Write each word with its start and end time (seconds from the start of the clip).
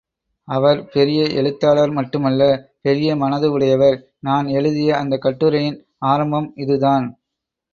அவர் 0.47 0.89
பெரிய 0.89 1.27
எழுத்தாளர் 1.33 1.89
மட்டுமல்ல, 1.89 2.41
பெரிய 2.81 3.15
மனது 3.15 3.51
உடையவர், 3.51 3.97
நான் 4.19 4.47
எழுதிய 4.53 4.97
அந்தக் 4.97 5.21
கட்டுரையின் 5.21 5.79
ஆரம்பம் 6.05 6.51
இது 6.57 6.77
தான். 6.79 7.07